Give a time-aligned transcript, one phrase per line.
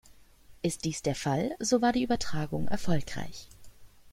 [0.63, 3.47] Ist dies der Fall, so war die Übertragung erfolgreich.